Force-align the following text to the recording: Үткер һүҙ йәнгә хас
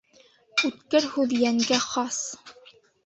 Үткер 0.69 1.05
һүҙ 1.17 1.35
йәнгә 1.41 1.77
хас 1.85 2.21